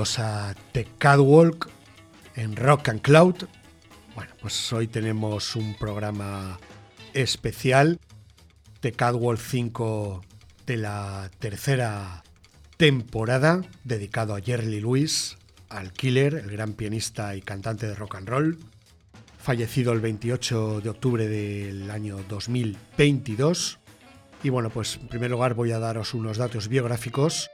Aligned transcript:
Bienvenidos 0.00 0.18
a 0.18 0.54
The 0.72 0.86
Catwalk 0.96 1.68
en 2.34 2.56
Rock 2.56 2.88
and 2.88 3.02
Cloud. 3.02 3.34
Bueno, 4.14 4.32
pues 4.40 4.72
hoy 4.72 4.86
tenemos 4.86 5.56
un 5.56 5.74
programa 5.74 6.58
especial, 7.12 8.00
The 8.80 8.92
Catwalk 8.92 9.38
5 9.38 10.22
de 10.66 10.76
la 10.78 11.30
tercera 11.38 12.22
temporada, 12.78 13.60
dedicado 13.84 14.34
a 14.34 14.40
Jerry 14.40 14.80
Lewis, 14.80 15.36
al 15.68 15.92
Killer, 15.92 16.34
el 16.34 16.50
gran 16.50 16.72
pianista 16.72 17.36
y 17.36 17.42
cantante 17.42 17.86
de 17.86 17.94
rock 17.94 18.14
and 18.14 18.28
roll, 18.28 18.58
fallecido 19.38 19.92
el 19.92 20.00
28 20.00 20.80
de 20.80 20.88
octubre 20.88 21.28
del 21.28 21.90
año 21.90 22.20
2022. 22.26 23.78
Y 24.44 24.48
bueno, 24.48 24.70
pues 24.70 24.96
en 24.96 25.08
primer 25.08 25.30
lugar 25.30 25.52
voy 25.52 25.72
a 25.72 25.78
daros 25.78 26.14
unos 26.14 26.38
datos 26.38 26.68
biográficos. 26.68 27.50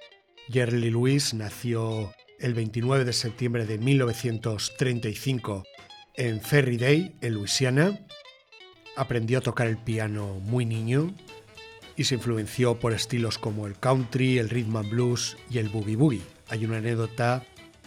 Jerry 0.48 0.90
Lewis 0.92 1.34
nació 1.34 2.12
el 2.38 2.54
29 2.54 3.04
de 3.04 3.12
septiembre 3.12 3.66
de 3.66 3.78
1935 3.78 5.64
en 6.14 6.40
Ferry 6.40 6.76
Day, 6.76 7.16
en 7.20 7.34
Luisiana. 7.34 7.98
Aprendió 8.96 9.38
a 9.38 9.40
tocar 9.42 9.66
el 9.66 9.76
piano 9.76 10.40
muy 10.40 10.64
niño 10.64 11.14
y 11.96 12.04
se 12.04 12.14
influenció 12.14 12.78
por 12.78 12.92
estilos 12.92 13.38
como 13.38 13.66
el 13.66 13.78
country, 13.78 14.38
el 14.38 14.50
rhythm 14.50 14.76
and 14.76 14.90
blues 14.90 15.36
y 15.50 15.58
el 15.58 15.68
boogie 15.68 15.96
boogie. 15.96 16.22
Hay 16.48 16.64
una 16.64 16.78
anécdota 16.78 17.44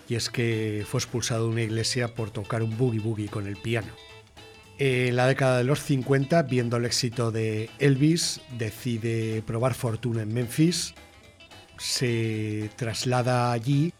y 0.07 0.15
es 0.15 0.29
que 0.29 0.85
fue 0.87 0.99
expulsado 0.99 1.45
de 1.45 1.51
una 1.51 1.61
iglesia 1.61 2.13
por 2.13 2.31
tocar 2.31 2.63
un 2.63 2.77
boogie 2.77 2.99
boogie 2.99 3.29
con 3.29 3.47
el 3.47 3.57
piano. 3.57 3.93
En 4.77 5.15
la 5.15 5.27
década 5.27 5.57
de 5.57 5.65
los 5.65 5.79
50, 5.81 6.43
viendo 6.43 6.77
el 6.77 6.85
éxito 6.85 7.31
de 7.31 7.69
Elvis, 7.79 8.41
decide 8.57 9.43
probar 9.45 9.73
fortuna 9.73 10.21
en 10.21 10.33
Memphis 10.33 10.93
se 11.79 12.69
traslada 12.75 13.51
allí 13.51 13.93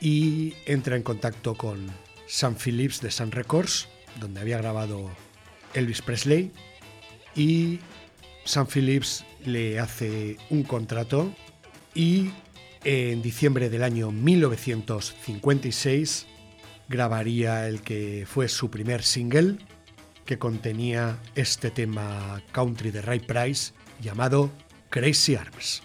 y 0.00 0.54
entra 0.66 0.96
en 0.96 1.02
contacto 1.02 1.54
con 1.54 1.86
Sam 2.26 2.56
Phillips 2.56 3.00
de 3.00 3.10
Sun 3.10 3.32
Records, 3.32 3.88
donde 4.20 4.40
había 4.40 4.58
grabado 4.58 5.10
Elvis 5.74 6.02
Presley, 6.02 6.52
y 7.34 7.80
Sam 8.44 8.66
Phillips 8.66 9.24
le 9.44 9.78
hace 9.78 10.36
un 10.50 10.62
contrato 10.62 11.32
y 11.94 12.30
en 12.84 13.22
diciembre 13.22 13.70
del 13.70 13.82
año 13.82 14.12
1956 14.12 16.26
grabaría 16.88 17.66
el 17.68 17.82
que 17.82 18.24
fue 18.26 18.48
su 18.48 18.70
primer 18.70 19.02
single, 19.02 19.58
que 20.24 20.38
contenía 20.38 21.18
este 21.34 21.70
tema 21.70 22.42
country 22.52 22.90
de 22.90 23.02
Ray 23.02 23.20
Price 23.20 23.74
llamado 24.00 24.50
Crazy 24.90 25.34
Arms. 25.34 25.82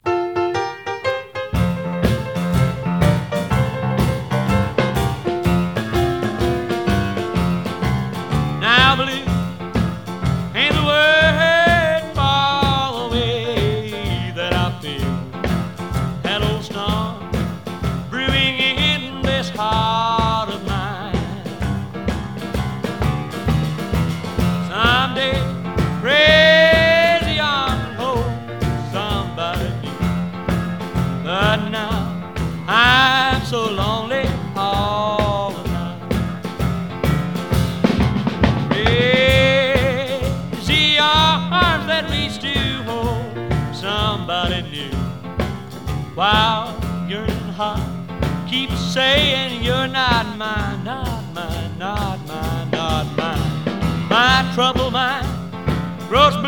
Trouble 54.94 56.43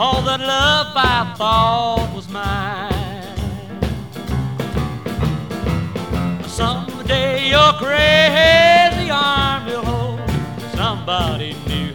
all 0.00 0.22
that 0.22 0.40
love 0.40 0.96
I 0.96 1.34
thought 1.36 2.10
was 2.14 2.26
mine. 2.30 2.88
Someday 6.48 7.50
your 7.50 7.74
crazy 7.74 9.10
arm 9.10 9.66
will 9.66 9.84
hold 9.84 10.22
somebody 10.74 11.54
new. 11.66 11.92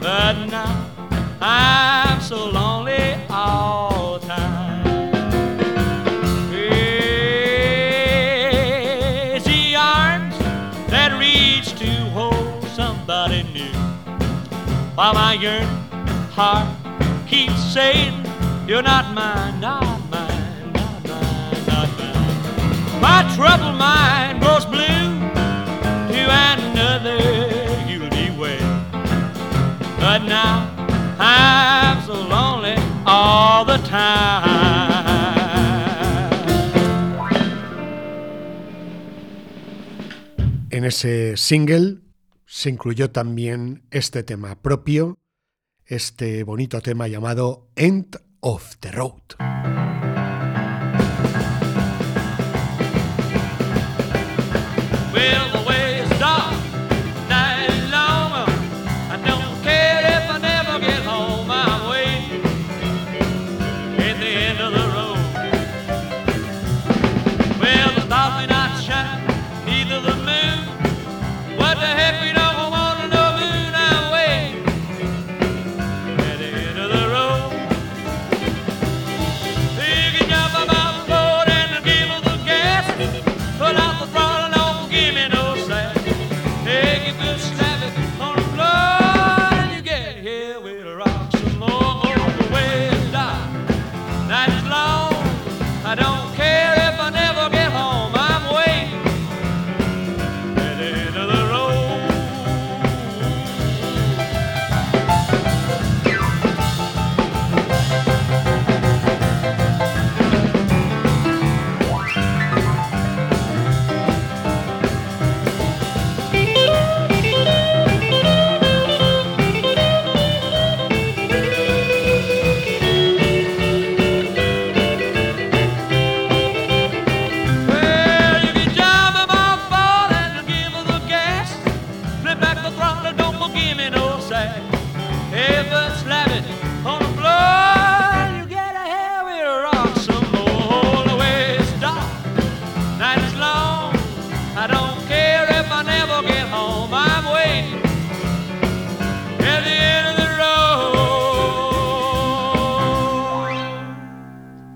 But 0.00 0.46
now 0.46 0.90
I'm 1.40 2.20
so 2.20 2.50
lonely 2.50 3.14
all 3.30 4.18
the 4.18 4.26
time. 4.26 4.82
Crazy 6.50 6.96
arms 9.76 10.36
that 10.90 11.16
reach 11.16 11.78
to 11.78 11.90
hold 12.10 12.64
somebody 12.64 13.44
new. 13.44 13.72
While 14.96 15.14
my 15.14 15.34
yearning 15.34 15.68
heart 16.32 16.73
keep 17.34 17.56
saying 17.74 18.14
you're 18.68 18.86
not 18.92 19.12
mine, 19.12 19.58
not 19.60 19.98
mine, 20.08 20.72
not 20.72 21.00
mine, 21.10 21.62
not 21.66 21.88
mine. 21.98 23.00
My 23.06 23.20
troubled 23.34 23.76
mind 23.76 24.40
grows 24.42 24.66
blue 24.74 25.06
to 26.12 26.20
another, 26.46 27.18
you'll 27.88 28.10
be. 28.10 28.24
But 29.98 30.20
now 30.36 30.56
I'm 31.18 32.00
so 32.06 32.14
lonely 32.14 32.76
all 33.04 33.64
the 33.64 33.78
time. 33.78 34.52
En 40.70 40.84
ese 40.84 41.36
single 41.36 41.98
se 42.46 42.70
incluyó 42.70 43.10
también 43.10 43.82
este 43.90 44.22
tema 44.22 44.54
propio 44.56 45.18
este 45.86 46.44
bonito 46.44 46.80
tema 46.80 47.08
llamado 47.08 47.68
End 47.76 48.16
of 48.40 48.76
the 48.80 48.92
Road. 48.92 49.53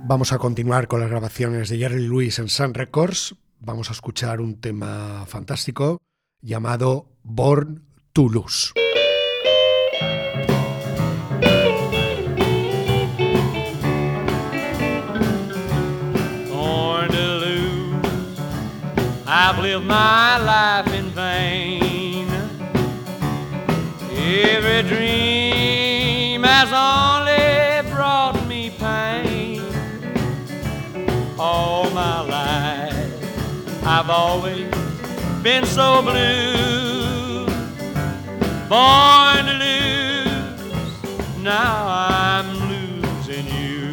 Vamos 0.08 0.32
a 0.32 0.38
continuar 0.38 0.88
con 0.88 1.00
las 1.00 1.10
grabaciones 1.10 1.68
de 1.68 1.76
Jerry 1.76 2.08
Lewis 2.08 2.38
en 2.38 2.48
Sun 2.48 2.72
Records. 2.72 3.34
Vamos 3.60 3.90
a 3.90 3.92
escuchar 3.92 4.40
un 4.40 4.58
tema 4.58 5.26
fantástico 5.26 5.98
llamado 6.40 7.10
Born 7.24 7.84
to 8.14 8.26
Lose. 8.30 8.72
Born 16.50 17.08
to 17.08 17.38
lose. 17.44 18.08
I've 19.26 19.58
lived 19.60 19.84
my 19.84 20.38
life 20.38 20.90
in 20.98 21.14
vain. 21.14 22.28
Every 24.16 24.88
dream 24.88 25.27
always 34.18 34.68
been 35.44 35.64
so 35.64 36.02
blue. 36.02 37.46
Born 38.68 39.42
to 39.50 39.54
lose, 39.64 40.92
now 41.38 41.76
I'm 41.86 42.48
losing 42.72 43.46
you. 43.60 43.92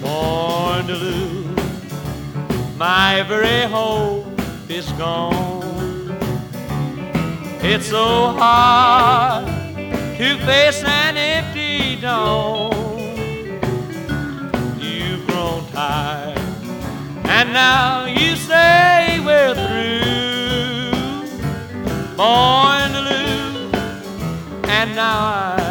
Born 0.00 0.86
to 0.90 0.96
lose, 1.06 1.92
my 2.78 3.20
every 3.20 3.62
hope 3.76 4.26
is 4.70 4.88
gone. 4.92 6.16
It's 7.70 7.88
so 7.96 8.08
hard 8.40 9.46
to 10.18 10.28
face 10.48 10.82
an 10.84 11.16
empty 11.16 12.00
dawn. 12.00 12.72
You've 14.80 15.26
grown 15.26 15.60
tired, 15.72 16.25
and 17.28 17.52
now 17.52 18.06
you 18.06 18.36
say 18.36 19.20
we're 19.24 19.54
through. 19.54 21.26
Born 22.16 22.92
to 22.92 23.00
lose, 23.10 23.74
and 24.68 24.94
now 24.94 25.56
I'm 25.58 25.65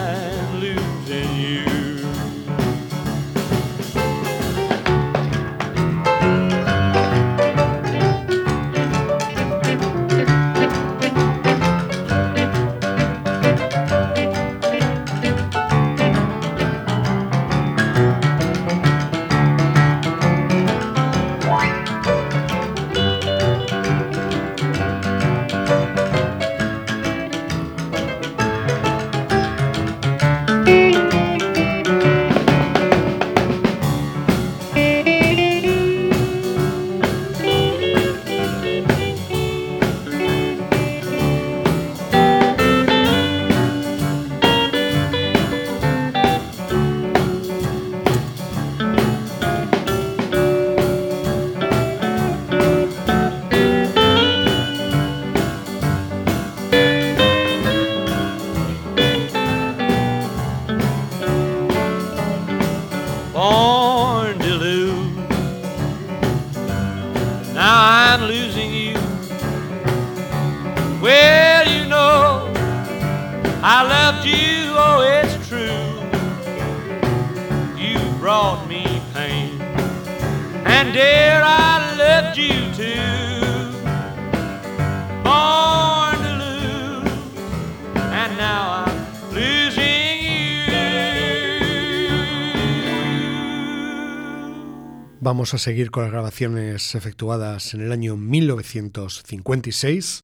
Vamos 95.45 95.61
a 95.61 95.63
seguir 95.63 95.91
con 95.91 96.01
las 96.01 96.11
grabaciones 96.11 96.95
efectuadas 96.95 97.75
en 97.75 97.81
el 97.81 97.91
año 97.91 98.17
1956. 98.17 100.21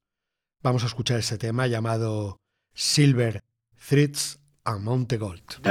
Vamos 0.64 0.82
a 0.82 0.88
escuchar 0.88 1.20
ese 1.20 1.38
tema 1.38 1.68
llamado 1.68 2.40
Silver 2.74 3.44
Threads 3.88 4.40
and 4.64 4.84
Monte 4.84 5.18
Gold. 5.18 5.62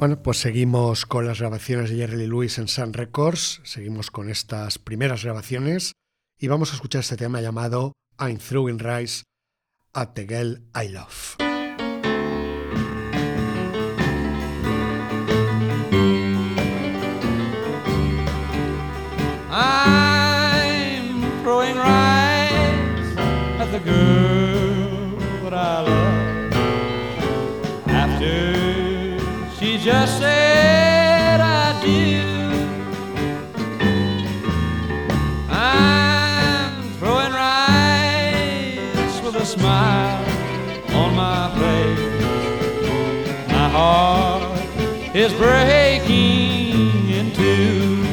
Bueno, 0.00 0.22
pues 0.22 0.38
seguimos 0.38 1.04
con 1.04 1.26
las 1.26 1.40
grabaciones 1.40 1.90
de 1.90 1.96
Jerry 1.96 2.26
Lewis 2.26 2.56
en 2.56 2.68
Sun 2.68 2.94
Records, 2.94 3.60
seguimos 3.64 4.10
con 4.10 4.30
estas 4.30 4.78
primeras 4.78 5.22
grabaciones 5.24 5.92
y 6.38 6.48
vamos 6.48 6.72
a 6.72 6.76
escuchar 6.76 7.00
este 7.00 7.18
tema 7.18 7.42
llamado 7.42 7.92
I'm 8.18 8.38
Throwing 8.38 8.78
Rice 8.78 9.24
at 9.92 10.14
the 10.14 10.26
Girl 10.26 10.62
I 10.74 10.88
Love. 10.88 11.49
Just 29.92 30.18
said 30.18 31.40
I 31.40 31.82
do. 31.82 32.22
I'm 35.50 36.74
throwing 36.98 37.32
rice 37.32 39.16
with 39.24 39.34
a 39.34 39.44
smile 39.44 40.24
on 41.00 41.10
my 41.16 41.42
face. 41.60 42.22
My 43.48 43.68
heart 43.76 44.42
is 45.22 45.32
breaking 45.32 47.10
in 47.18 47.32
two. 47.32 48.04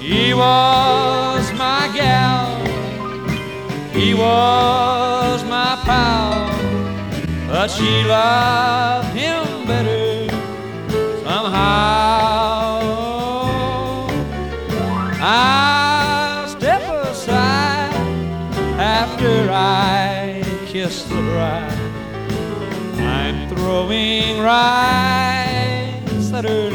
He 0.00 0.34
was 0.34 1.44
my 1.52 1.82
gal, 1.94 2.48
he 3.92 4.14
was 4.14 5.44
my 5.44 5.78
pal, 5.84 6.53
but 7.54 7.70
she 7.70 8.02
loved 8.02 9.14
him 9.16 9.64
better 9.64 10.28
somehow. 11.22 12.80
I'll 15.22 16.48
step 16.48 16.82
aside 17.06 17.94
after 18.76 19.48
I 19.52 20.42
kiss 20.66 21.04
the 21.04 21.14
bride. 21.14 21.78
I'm 22.98 23.48
throwing 23.48 24.40
rice 24.40 26.32
at 26.32 26.44
her 26.46 26.73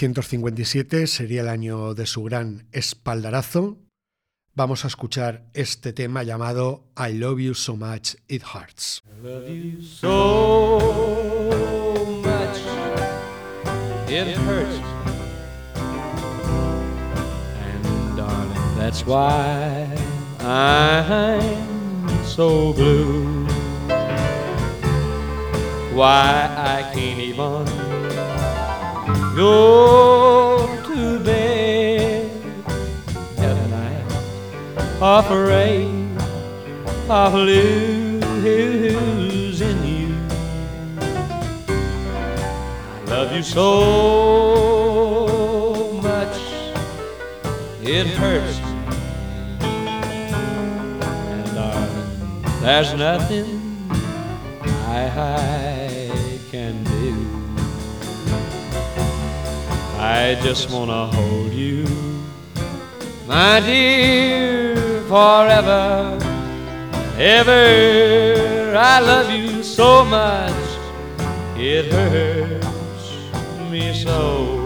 1957 0.00 1.06
sería 1.06 1.42
el 1.42 1.48
año 1.50 1.92
de 1.92 2.06
su 2.06 2.22
gran 2.22 2.66
espaldarazo. 2.72 3.76
Vamos 4.54 4.86
a 4.86 4.88
escuchar 4.88 5.50
este 5.52 5.92
tema 5.92 6.22
llamado 6.22 6.86
I 6.96 7.12
Love 7.12 7.40
You 7.40 7.54
So 7.54 7.76
Much 7.76 8.16
It 8.26 8.42
Hurts. 8.42 9.02
love 9.22 9.46
you 9.46 9.82
so 9.82 10.78
much 12.24 12.58
it 14.10 14.34
hurts 14.38 14.78
and 17.60 18.16
darling 18.16 18.78
that's 18.78 19.04
why 19.04 19.86
i'm 20.40 22.24
so 22.24 22.72
blue 22.72 23.44
why 25.94 26.48
i 26.56 26.90
can't 26.94 27.20
even 27.20 27.89
go 29.36 30.66
to 30.86 31.18
bed 31.20 32.30
at 33.38 33.70
night 33.70 34.04
afraid 35.00 35.88
of 37.08 37.34
losing 37.34 38.74
you. 39.84 40.14
I 42.90 43.04
love 43.06 43.32
you 43.32 43.42
so 43.42 43.66
much, 46.02 46.38
it 47.82 48.06
hurts. 48.08 48.58
And 51.30 51.54
darling, 51.54 52.08
there's 52.60 52.94
nothing 52.94 53.48
I, 54.88 55.06
I 55.06 55.79
I 60.22 60.34
just 60.34 60.70
wanna 60.70 61.06
hold 61.06 61.50
you, 61.50 61.86
my 63.26 63.58
dear, 63.60 64.76
forever, 65.08 66.18
ever. 67.16 68.76
I 68.76 69.00
love 69.00 69.30
you 69.30 69.62
so 69.62 70.04
much, 70.04 70.52
it 71.56 71.86
hurts 71.90 73.08
me 73.70 73.94
so. 73.94 74.59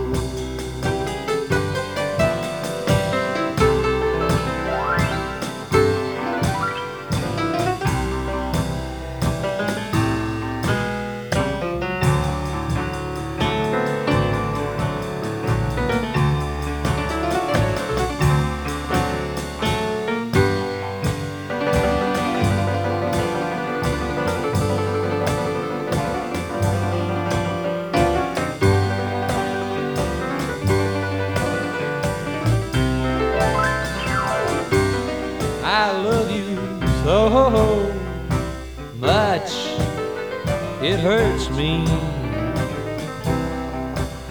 Hurts 41.04 41.50
me. 41.50 41.84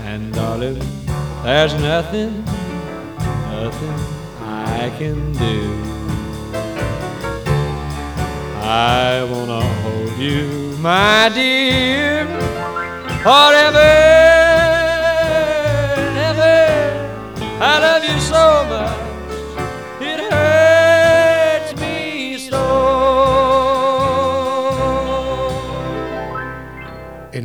And 0.09 0.33
darling, 0.33 0.81
there's 1.43 1.75
nothing, 1.75 2.43
nothing 3.51 3.97
I 4.41 4.91
can 4.97 5.33
do. 5.33 5.59
I 8.63 9.23
wanna 9.31 9.61
hold 9.83 10.17
you, 10.17 10.75
my 10.79 11.29
dear, 11.31 12.25
forever, 13.21 13.93
ever. 16.27 16.57
I 17.61 17.73
love 17.85 18.03
you 18.03 18.19
so 18.19 18.65
much. 18.67 19.02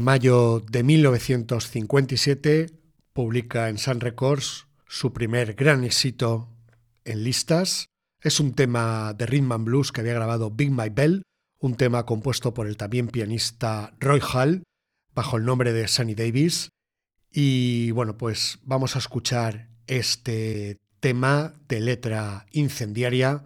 Mayo 0.09 0.61
de 0.61 0.83
1957 0.85 2.71
publica 3.13 3.69
en 3.69 3.77
Sun 3.77 4.01
Records 4.01 4.67
su 4.87 5.13
primer 5.13 5.53
gran 5.53 5.85
éxito 5.85 6.49
en 7.05 7.25
listas. 7.25 7.91
Es 8.23 8.41
un 8.41 8.55
tema 8.55 9.13
de 9.13 9.27
rhythm 9.27 9.53
and 9.53 9.67
blues 9.67 9.93
que 9.93 10.01
había 10.01 10.15
grabado 10.15 10.51
Big 10.51 10.71
My 10.71 10.89
Bell, 10.89 11.25
un 11.59 11.75
tema 11.75 12.07
compuesto 12.07 12.55
por 12.55 12.67
el 12.67 12.79
también 12.79 13.09
pianista 13.09 13.93
Roy 14.01 14.23
Hall 14.33 14.63
bajo 15.15 15.37
el 15.37 15.45
nombre 15.45 15.75
de 15.75 15.87
Sunny 15.87 16.15
Davis. 16.15 16.71
Y 17.31 17.91
bueno, 17.91 18.17
pues 18.17 18.61
vamos 18.63 18.97
a 18.97 19.01
escuchar 19.01 19.69
este 19.89 20.79
tema 21.01 21.53
de 21.69 21.81
letra 21.81 22.47
incendiaria 22.53 23.45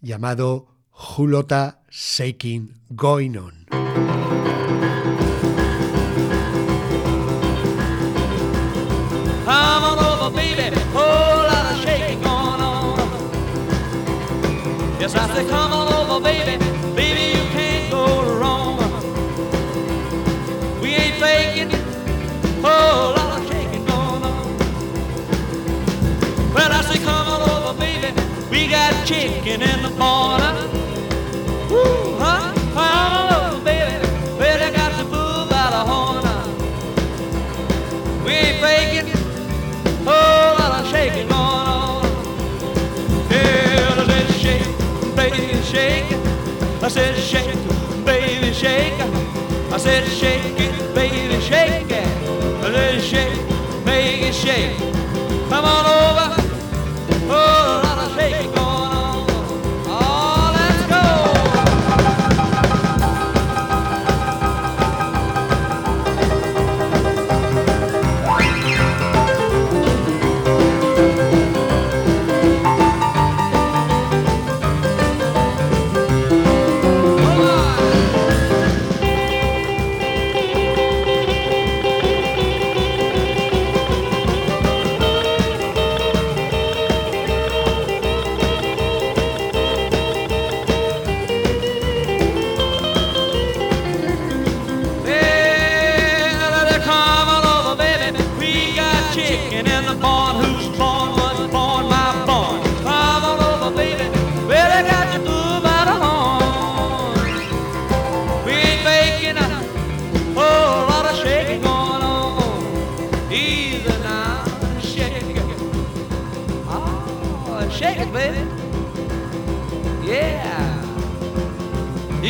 llamado 0.00 0.76
Hulota 0.90 1.84
Shaking 1.88 2.82
Going 2.88 3.36
On. 3.36 3.89
Come 9.50 9.82
on 9.82 9.98
over, 9.98 10.36
baby. 10.36 10.70
Whole 10.92 11.42
lot 11.50 11.72
of 11.72 11.82
shaking 11.82 12.22
going 12.22 12.60
on. 12.70 12.98
Yes, 15.00 15.16
I 15.16 15.26
say, 15.34 15.44
come 15.48 15.72
on 15.72 15.92
over, 15.92 16.22
baby. 16.22 16.56
Baby, 16.94 17.36
you 17.36 17.44
can't 17.50 17.90
go 17.90 18.04
wrong. 18.38 18.78
We 20.80 20.90
ain't 20.90 21.16
faking. 21.16 21.70
Whole 22.62 23.10
lot 23.16 23.40
of 23.40 23.48
shaking 23.48 23.84
going 23.86 24.22
on. 24.22 24.58
Well, 26.54 26.72
I 26.72 26.82
say, 26.82 26.98
come 27.02 27.26
on 27.34 27.42
over, 27.50 27.76
baby. 27.80 28.12
We 28.52 28.68
got 28.68 29.04
chicken 29.04 29.62
in 29.62 29.82
the 29.82 29.90
corner. 29.98 30.52
Woo, 31.68 32.16
huh? 32.18 33.09
Said 46.90 47.16
shake, 47.16 47.46
it, 47.46 48.04
baby, 48.04 48.52
shake. 48.52 48.94
it. 48.98 49.72
I 49.72 49.76
said 49.76 50.04
shake 50.08 50.58
it, 50.58 50.92
baby, 50.92 51.40
shake 51.40 51.88
it. 51.88 52.06
I 52.64 52.72
said 52.72 53.00
shake, 53.00 53.84
make 53.84 54.22
it 54.22 54.34
shake. 54.34 54.76
Come 55.48 55.64
on 55.64 55.86
over. 55.86 56.34
Oh, 57.30 57.80
a 57.80 57.86
lot 57.86 57.98
of 58.10 58.14
shaking 58.18 58.69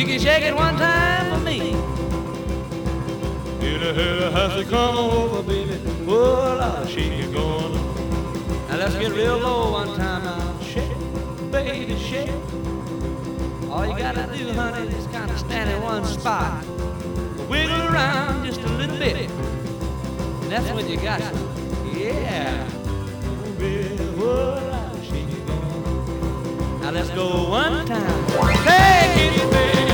You 0.01 0.07
can 0.07 0.19
shake 0.19 0.41
it 0.41 0.55
one 0.55 0.75
time 0.77 1.31
for 1.31 1.39
me. 1.45 1.59
Hit 3.59 3.83
a 3.83 4.31
has 4.31 4.55
to 4.55 4.67
come 4.67 4.97
over, 4.97 5.43
baby. 5.43 5.79
Oh, 6.07 6.57
Lord, 6.59 6.89
shake 6.89 7.11
it 7.11 7.31
going 7.31 7.77
on. 7.77 8.67
Now 8.67 8.77
let's 8.77 8.95
get 8.95 9.11
real 9.11 9.37
low 9.37 9.73
one 9.73 9.95
time 9.95 10.23
now. 10.23 10.59
Shake, 10.61 10.89
baby, 11.51 11.95
shake. 11.99 12.31
All 13.69 13.85
you 13.85 13.95
gotta 13.95 14.25
do, 14.35 14.51
honey, 14.53 14.87
is 14.87 15.05
kind 15.05 15.29
of 15.29 15.37
stand 15.37 15.69
in 15.69 15.79
one 15.83 16.03
spot. 16.05 16.65
Wiggle 17.47 17.83
around 17.93 18.43
just 18.43 18.61
a 18.61 18.69
little 18.69 18.97
bit. 18.97 19.29
And 19.29 20.51
that's 20.51 20.67
when 20.71 20.89
you 20.89 20.97
got 20.97 21.21
it. 21.21 21.35
Yeah. 21.93 22.67
Baby, 23.59 24.03
Lord, 24.17 24.63
shake 25.05 25.29
it 25.29 25.45
going. 25.45 26.81
Now 26.81 26.89
let's 26.89 27.11
go 27.11 27.51
one 27.51 27.85
time. 27.85 28.27
Shake 28.65 29.37
it, 29.37 29.51
baby, 29.51 29.90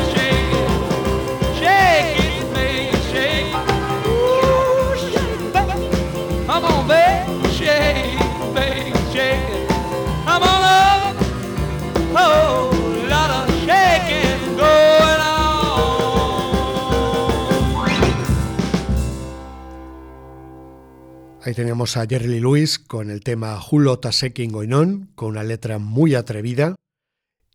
Ahí 21.48 21.54
teníamos 21.54 21.96
a 21.96 22.06
Jerry 22.06 22.42
Lewis 22.42 22.78
con 22.78 23.10
el 23.10 23.22
tema 23.22 23.58
Hulota 23.58 24.12
Seking 24.12 24.52
Goinon, 24.52 25.12
con 25.16 25.30
una 25.30 25.46
letra 25.46 25.80
muy 25.80 26.14
atrevida 26.14 26.76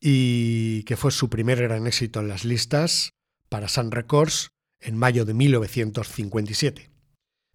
y 0.00 0.82
que 0.84 0.96
fue 0.96 1.10
su 1.10 1.28
primer 1.28 1.60
gran 1.60 1.86
éxito 1.86 2.20
en 2.20 2.28
las 2.28 2.46
listas 2.46 3.10
para 3.50 3.68
Sun 3.68 3.90
Records 3.90 4.48
en 4.80 4.96
mayo 4.96 5.26
de 5.26 5.34
1957. 5.34 6.88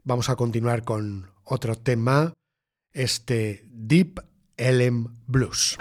Vamos 0.04 0.30
a 0.30 0.36
continuar 0.36 0.84
con 0.84 1.32
otro 1.44 1.76
tema, 1.76 2.34
este 2.94 3.66
Deep 3.72 4.22
Elm 4.58 5.16
Blues. 5.26 5.76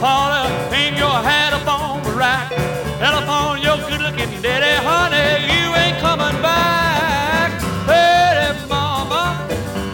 Parlor, 0.00 0.48
hang 0.70 0.96
your 0.96 1.18
hat 1.28 1.52
up 1.52 1.66
on 1.66 2.02
the 2.02 2.10
rack. 2.12 2.50
Telephone 2.98 3.60
your 3.62 3.78
good-looking 3.88 4.40
daddy, 4.42 4.74
honey, 4.86 5.46
you 5.52 5.74
ain't 5.74 5.98
coming 5.98 6.40
back. 6.42 7.50
Hey, 7.86 8.54
mama, 8.68 9.46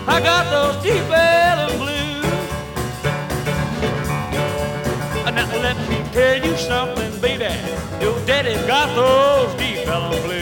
I 0.06 0.20
got 0.20 0.50
those 0.50 0.76
deep 0.82 1.08
Ellum 1.10 1.78
blues. 1.78 2.24
Now 5.34 5.50
let 5.62 5.76
me 5.88 5.98
tell 6.12 6.44
you 6.44 6.56
something, 6.56 7.20
baby. 7.20 7.52
Your 8.00 8.18
daddy's 8.26 8.64
got 8.66 8.94
those 8.94 9.54
deep 9.58 9.86
Ellum 9.86 10.22
blues. 10.22 10.33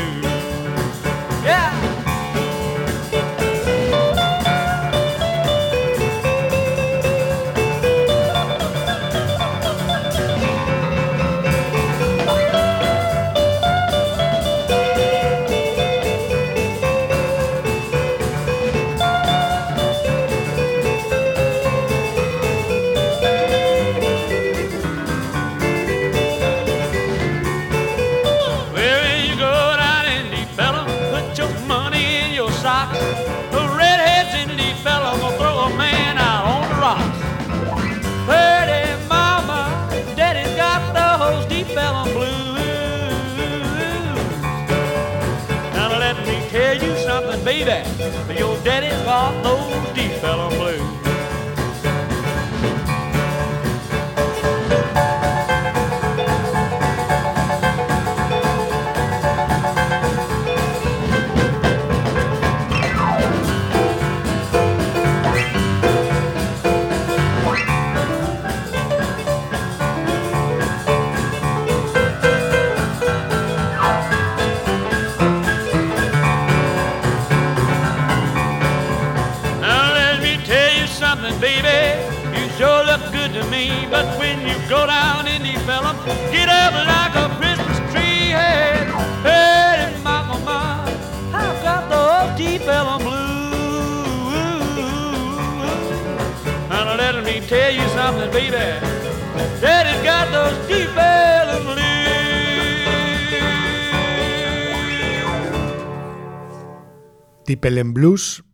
Ellum 107.64 107.94
Blues 107.94 108.44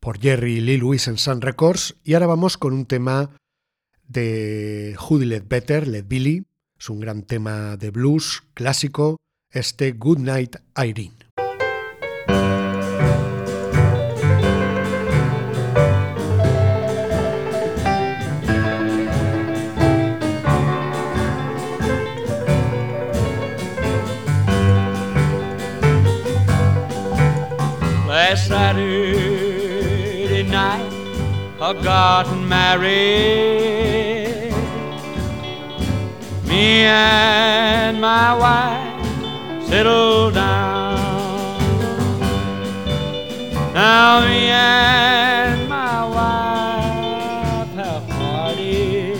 por 0.00 0.20
Jerry 0.20 0.60
Lee 0.60 0.78
Lewis 0.78 1.08
en 1.08 1.18
Sun 1.18 1.40
Records 1.40 1.96
y 2.02 2.14
ahora 2.14 2.26
vamos 2.26 2.56
con 2.56 2.72
un 2.72 2.86
tema 2.86 3.30
de 4.08 4.94
Judy 4.98 5.26
Ledbetter, 5.26 5.88
Led 5.88 6.04
Billy, 6.06 6.46
es 6.78 6.90
un 6.90 7.00
gran 7.00 7.22
tema 7.22 7.76
de 7.76 7.90
blues 7.90 8.42
clásico, 8.54 9.18
este 9.50 9.92
Good 9.92 10.18
Night 10.18 10.56
Irene. 10.76 11.14
Last 28.34 28.48
Saturday 28.48 30.42
night, 30.42 30.92
I 31.60 31.72
got 31.72 32.26
married. 32.34 32.90
me 36.44 36.82
and 36.82 38.00
my 38.00 38.34
wife 38.34 39.68
settled 39.68 40.34
down. 40.34 40.98
Now 43.72 44.26
me 44.26 44.48
and 44.50 45.68
my 45.68 46.04
wife 46.18 47.70
have 47.78 48.04
parted. 48.08 49.16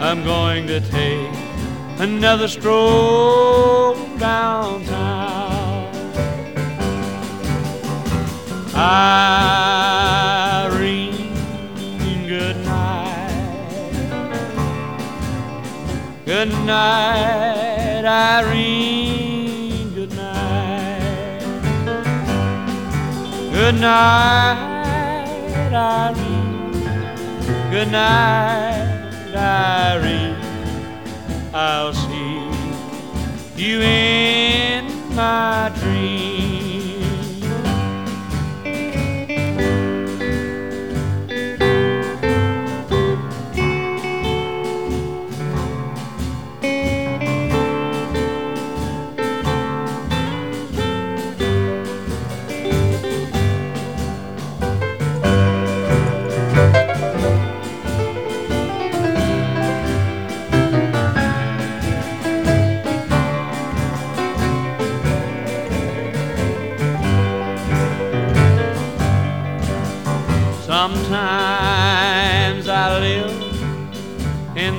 I'm 0.00 0.22
going 0.22 0.68
to 0.68 0.78
take 0.80 1.34
another 1.98 2.46
stroll 2.46 3.96
downtown. 4.16 4.95
I 8.88 9.26
Good 16.26 16.50
night, 16.66 18.04
Irene. 18.04 19.94
Good 19.94 20.12
night. 20.14 21.40
Good 23.52 23.80
night, 23.80 25.72
Irene. 25.72 26.72
Good 27.70 27.90
night, 27.90 29.34
Irene. 29.34 30.36
I'll 31.54 31.94
see 31.94 32.50
you 33.56 33.80
in 33.80 35.14
my 35.14 35.72
dreams. 35.80 36.35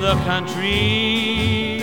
The 0.08 0.14
country. 0.24 1.80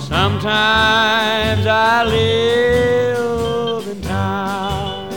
Sometimes 0.00 1.66
I 1.66 2.04
live 2.04 3.88
in 3.88 4.02
town. 4.02 5.10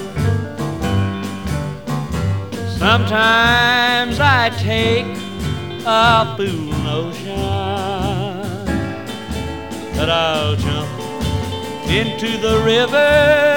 Sometimes 2.77 4.21
I 4.21 4.49
take 4.71 5.05
a 5.85 6.37
fool 6.37 6.71
notion 6.91 7.35
that 9.97 10.09
I'll 10.09 10.55
jump 10.55 10.89
into 11.89 12.37
the 12.37 12.61
river 12.63 13.52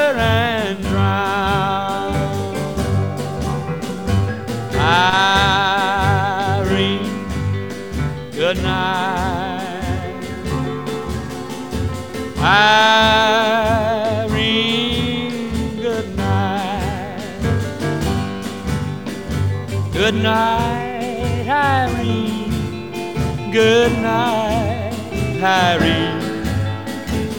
Good 23.57 23.97
night, 24.03 24.93
Irene. 25.41 26.45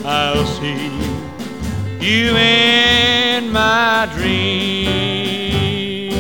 I'll 0.04 0.48
see 0.48 0.90
you 2.02 2.36
in 2.36 3.52
my 3.52 4.08
dream. 4.16 6.16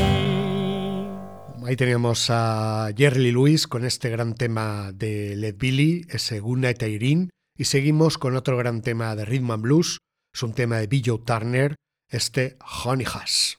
Ahí 1.65 1.75
teníamos 1.75 2.27
a 2.29 2.91
Jerry 2.95 3.31
Lewis 3.31 3.65
con 3.65 3.85
este 3.85 4.11
gran 4.11 4.35
tema 4.35 4.91
de 4.93 5.35
Led 5.35 5.55
Billy, 5.57 6.05
ese 6.11 6.41
Good 6.41 6.59
Night 6.59 6.83
Irene, 6.83 7.31
y 7.57 7.63
seguimos 7.63 8.19
con 8.19 8.35
otro 8.35 8.55
gran 8.55 8.83
tema 8.83 9.15
de 9.15 9.25
Rhythm 9.25 9.49
and 9.49 9.63
Blues, 9.63 9.97
es 10.31 10.43
un 10.43 10.53
tema 10.53 10.77
de 10.77 10.85
Bill 10.85 11.23
Turner, 11.25 11.73
este 12.11 12.59
Honey 12.85 13.07
Hush. 13.07 13.55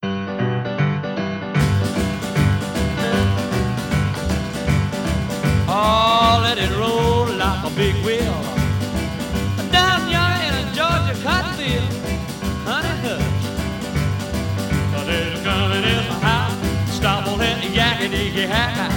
Big 7.79 7.95
wheel. 8.05 8.35
Down 9.71 10.11
yonder 10.11 10.43
in 10.49 10.55
a 10.63 10.65
Georgia 10.75 11.15
cotton 11.23 11.53
field, 11.55 11.87
honey 12.67 12.97
hush. 13.07 13.45
But 14.93 15.07
it's 15.09 15.41
coming 15.45 15.85
in 15.85 16.03
my 16.11 16.19
house, 16.19 16.59
stop 16.91 17.29
on 17.29 17.39
that 17.39 17.63
yakety 17.63 18.35
yak. 18.35 18.91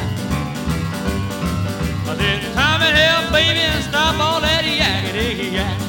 But 2.08 2.18
it's 2.22 2.56
time 2.56 2.82
in 2.82 2.96
hell, 2.96 3.32
baby, 3.32 3.60
and 3.60 3.84
stop 3.84 4.20
all 4.20 4.42
that 4.42 4.64
yakety 4.66 5.54
yak. 5.54 5.80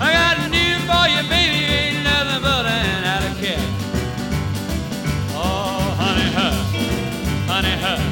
I 0.00 0.12
got 0.12 0.36
news 0.48 0.82
for 0.86 1.04
you, 1.10 1.22
baby, 1.28 1.60
ain't 1.74 2.04
nothing 2.04 2.40
but 2.40 2.66
an 2.66 3.02
alley 3.14 3.34
cat. 3.42 3.66
Oh, 5.34 5.90
honey 5.98 6.30
hush, 6.38 6.70
honey 7.50 7.76
hush. 7.82 8.07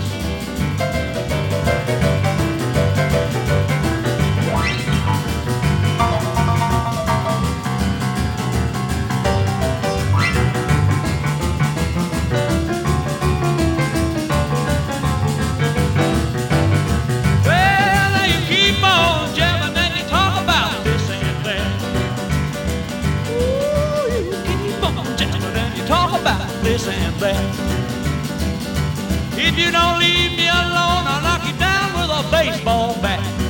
If 29.59 29.65
you 29.65 29.73
don't 29.73 29.99
leave 29.99 30.37
me 30.37 30.49
alone, 30.49 31.09
I'll 31.09 31.23
knock 31.23 31.47
you 31.47 31.57
down 31.59 31.95
with 31.95 32.11
a 32.11 32.31
baseball 32.31 32.95
bat. 33.01 33.46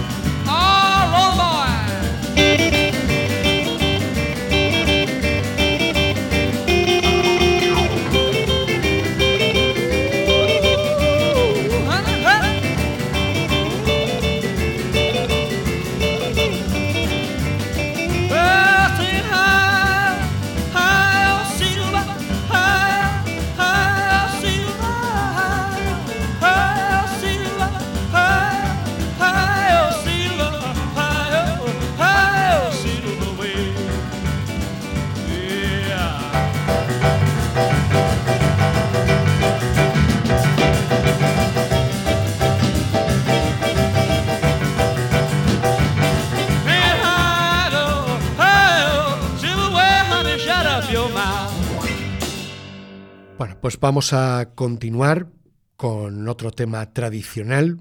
Pues 53.67 53.81
vamos 53.81 54.13
a 54.13 54.51
continuar 54.55 55.27
con 55.77 56.29
otro 56.29 56.53
tema 56.53 56.93
tradicional. 56.93 57.81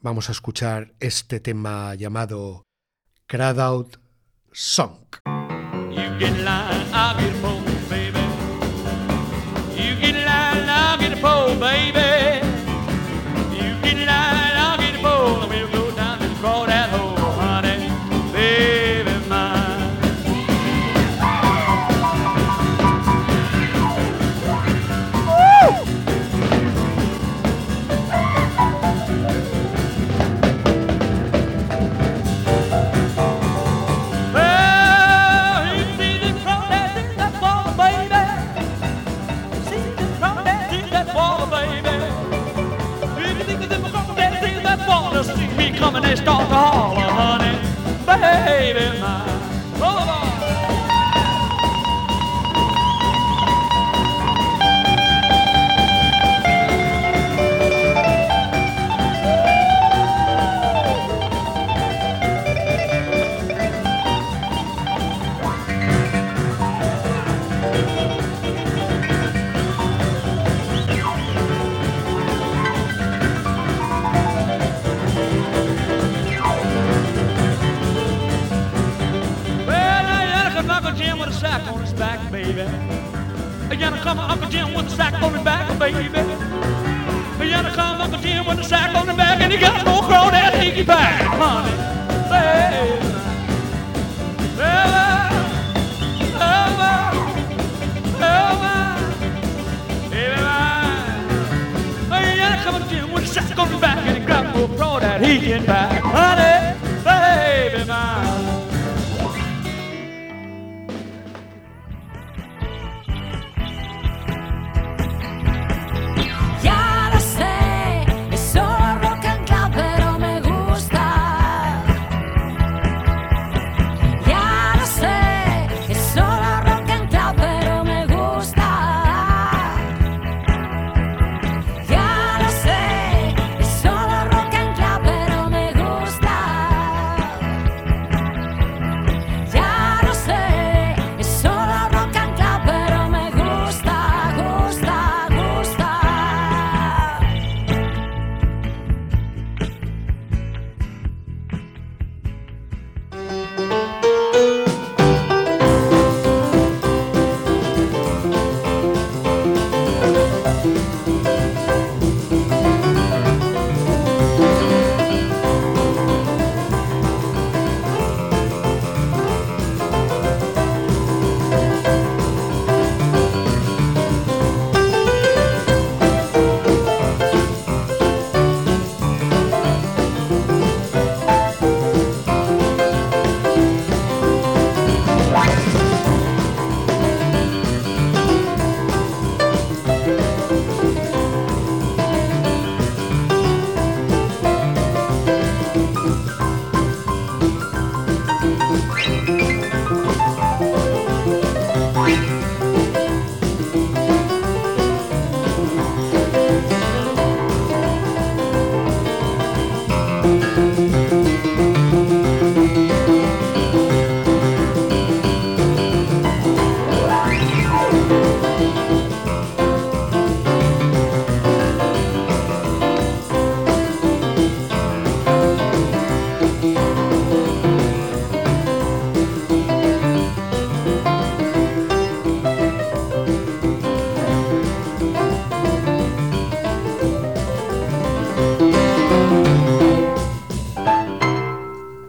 Vamos 0.00 0.28
a 0.28 0.32
escuchar 0.32 0.94
este 0.98 1.38
tema 1.38 1.94
llamado 1.94 2.64
Crowd 3.28 3.60
Out 3.60 3.98
Song. 4.50 4.98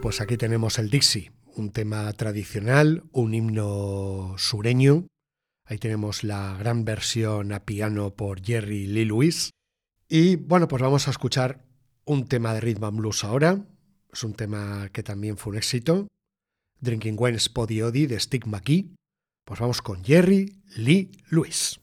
Pues 0.07 0.21
aquí 0.21 0.37
tenemos 0.37 0.79
el 0.79 0.89
Dixie, 0.89 1.33
un 1.57 1.69
tema 1.71 2.13
tradicional, 2.13 3.03
un 3.11 3.33
himno 3.33 4.35
sureño. 4.37 5.05
Ahí 5.65 5.79
tenemos 5.79 6.23
la 6.23 6.55
gran 6.57 6.85
versión 6.85 7.51
a 7.51 7.65
piano 7.65 8.15
por 8.15 8.41
Jerry 8.41 8.87
Lee 8.87 9.03
Lewis. 9.03 9.49
Y 10.07 10.37
bueno, 10.37 10.69
pues 10.69 10.81
vamos 10.81 11.09
a 11.09 11.11
escuchar 11.11 11.65
un 12.05 12.25
tema 12.25 12.53
de 12.53 12.61
rhythm 12.61 12.85
and 12.85 12.97
blues 12.99 13.25
ahora. 13.25 13.65
Es 14.13 14.23
un 14.23 14.33
tema 14.33 14.87
que 14.93 15.03
también 15.03 15.35
fue 15.35 15.51
un 15.51 15.57
éxito. 15.57 16.07
Drinking 16.79 17.17
Wine 17.19 17.37
Spotty 17.37 17.81
Odi 17.81 18.05
de 18.05 18.17
Stick 18.17 18.45
McKee. 18.45 18.95
Pues 19.43 19.59
vamos 19.59 19.81
con 19.81 20.05
Jerry 20.05 20.61
Lee 20.77 21.11
Lewis. 21.29 21.81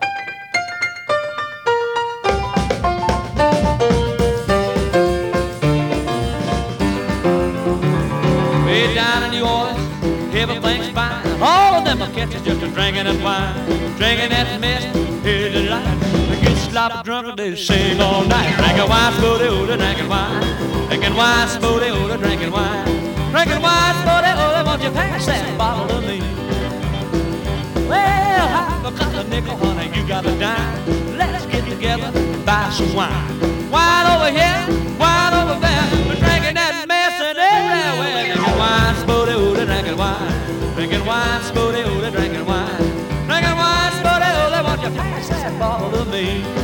Everything's 10.51 10.91
fine. 10.91 11.41
All 11.41 11.75
of 11.75 11.85
them 11.85 12.03
are 12.03 12.13
catches 12.13 12.43
just 12.43 12.63
a 12.63 12.69
drinking 12.69 13.05
that 13.05 13.21
wine, 13.23 13.55
drinking 13.97 14.31
that 14.31 14.61
mess. 14.61 14.85
Here's 15.25 15.55
the 15.55 15.71
light. 15.71 15.99
They 16.29 16.41
get 16.43 16.57
sloppy 16.71 17.03
drunk 17.03 17.29
and 17.29 17.39
they 17.39 17.57
sing 17.57 18.01
all 18.01 18.25
night. 18.25 18.55
Drinking 18.57 18.89
wine, 18.89 19.13
spooty, 19.15 19.49
ooty, 19.49 19.77
drinking 19.79 20.09
wine. 20.09 20.43
Drinking 20.89 21.17
wine, 21.17 21.49
spooty, 21.49 21.89
ooty, 21.89 22.19
drinking 22.19 22.53
wine. 22.53 22.85
Drinking 23.33 23.63
wine, 23.63 23.95
spooty, 24.03 24.33
ooty, 24.37 24.65
won't 24.67 24.83
you 24.83 24.91
pass 24.91 25.27
that 25.27 25.59
bottle 25.59 25.89
to 25.89 26.07
me? 26.07 26.21
Well, 27.89 28.49
I've 28.85 28.99
got 28.99 29.15
a 29.15 29.29
nickel, 29.29 29.57
honey, 29.57 29.89
you 29.97 30.07
got 30.07 30.27
a 30.27 30.39
dime. 30.39 31.17
Let's 31.17 31.47
get 31.47 31.65
together 31.69 32.11
and 32.15 32.45
buy 32.45 32.69
some 32.71 32.93
wine. 32.95 33.41
Wine 33.71 34.07
over 34.13 34.31
here, 34.31 34.61
wine 35.01 35.33
over 35.41 35.57
there. 35.59 35.85
We're 36.07 36.21
drinking 36.21 36.57
that 36.61 36.85
mess 36.87 37.17
and 37.29 37.39
everywhere. 37.39 38.35
Drinking 38.35 38.59
wine, 38.61 38.95
ooty, 39.09 39.24
drinking 39.95 39.99
wine. 39.99 40.75
Drinking 40.75 41.07
wine, 41.07 41.41
ooty, 41.85 42.11
drinking 42.11 42.47
wine. 42.47 42.79
Drinking 43.27 43.57
wine, 43.57 43.93
spooty, 43.93 44.31
ooty, 44.43 44.65
won't 44.65 44.83
you 44.83 44.91
pass 44.91 45.29
that 45.29 45.59
bottle 45.59 45.91
to 45.91 46.05
me? 46.11 46.64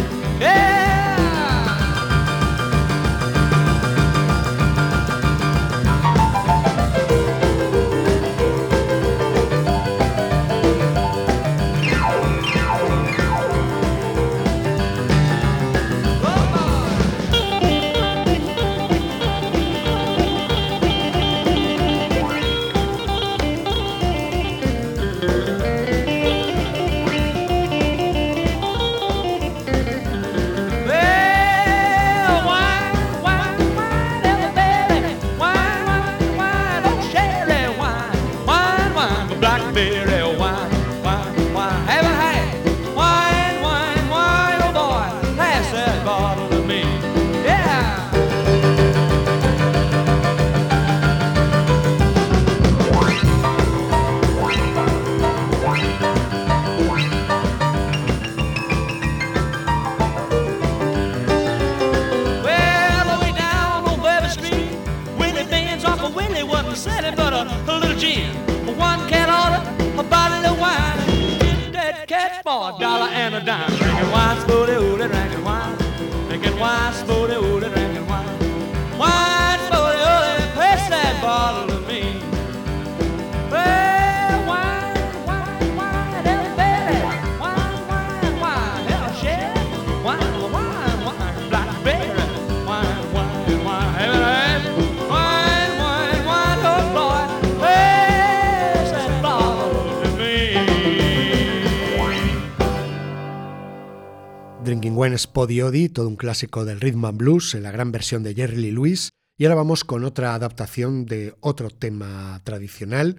Spotty 105.40 105.62
Oddy, 105.62 105.88
todo 105.88 106.06
un 106.06 106.16
clásico 106.16 106.66
del 106.66 106.82
rhythm 106.82 107.06
and 107.06 107.16
blues 107.16 107.54
en 107.54 107.62
la 107.62 107.70
gran 107.70 107.92
versión 107.92 108.22
de 108.22 108.34
Jerry 108.34 108.56
Lee 108.56 108.72
Lewis. 108.72 109.08
Y 109.38 109.46
ahora 109.46 109.54
vamos 109.54 109.84
con 109.84 110.04
otra 110.04 110.34
adaptación 110.34 111.06
de 111.06 111.34
otro 111.40 111.70
tema 111.70 112.38
tradicional, 112.44 113.16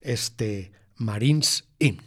este 0.00 0.70
Marines 0.94 1.64
Hymn. 1.80 1.98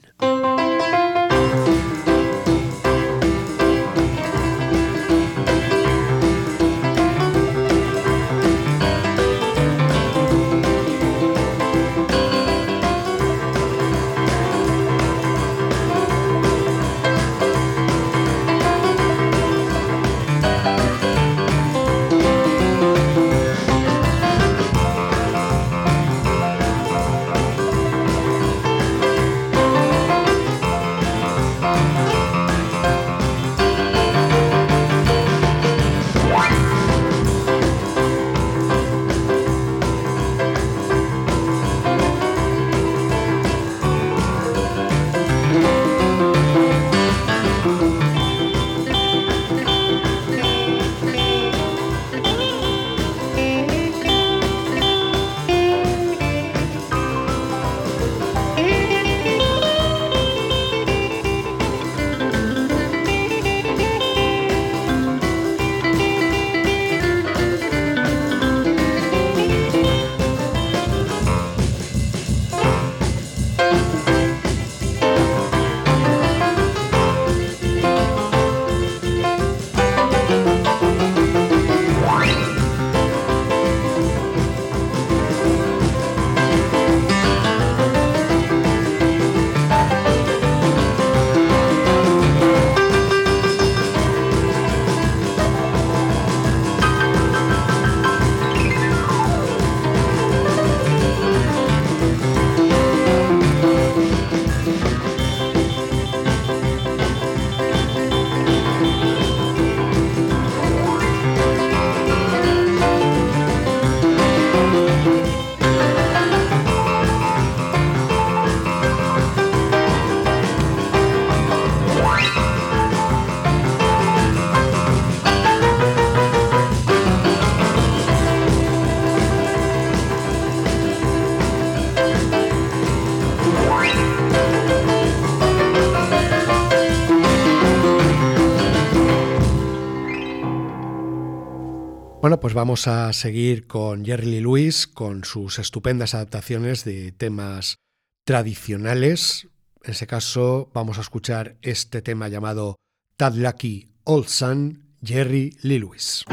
Bueno, 142.27 142.41
pues 142.41 142.53
vamos 142.53 142.89
a 142.89 143.13
seguir 143.13 143.67
con 143.67 144.03
Jerry 144.03 144.25
Lee 144.25 144.41
Lewis 144.41 144.85
con 144.85 145.23
sus 145.23 145.59
estupendas 145.59 146.13
adaptaciones 146.13 146.83
de 146.83 147.13
temas 147.13 147.77
tradicionales. 148.25 149.47
En 149.81 149.91
ese 149.91 150.07
caso, 150.07 150.69
vamos 150.73 150.97
a 150.97 151.01
escuchar 151.01 151.55
este 151.61 152.01
tema 152.01 152.27
llamado 152.27 152.75
Tad 153.15 153.35
Lucky 153.35 153.87
Old 154.03 154.27
Son, 154.27 154.83
Jerry 155.01 155.55
Lee 155.61 155.79
Lewis. 155.79 156.25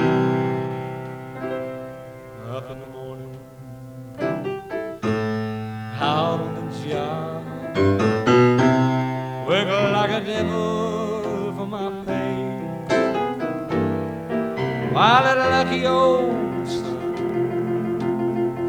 While 14.95 15.25
that 15.25 15.37
lucky 15.37 15.85
old 15.87 16.69
sun 16.69 17.19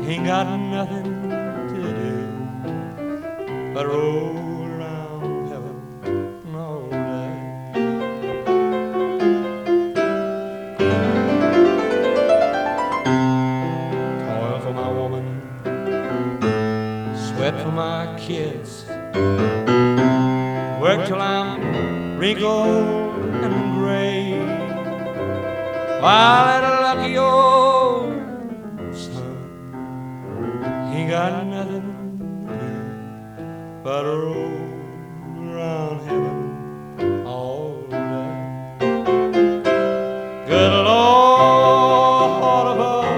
ain't 0.08 0.26
got 0.26 0.48
nothing 0.58 1.30
to 1.70 1.82
do 2.02 2.14
but 3.76 3.86
roll 3.86 4.66
around 4.66 5.48
heaven 5.50 5.78
all 6.56 6.90
day. 6.90 7.30
Toil 14.26 14.60
for 14.62 14.74
my 14.74 14.90
woman, 14.90 15.26
sweat 17.16 17.56
for 17.62 17.72
my 17.72 18.18
kids, 18.18 18.88
work 20.82 21.06
till 21.06 21.22
I'm 21.22 22.18
wrinkled 22.18 23.05
While 26.06 26.46
that 26.46 26.64
lucky 26.84 27.18
old 27.18 28.14
sun, 28.94 29.38
he 30.94 31.00
got 31.08 31.32
nothing 31.48 31.82
to 32.46 32.54
do 32.62 32.78
but 33.84 34.06
roll 34.06 34.70
around 35.50 35.98
heaven 36.06 37.26
all 37.26 37.82
day. 37.90 38.28
Good 40.46 40.74
Lord 40.86 42.68
above, 42.76 43.18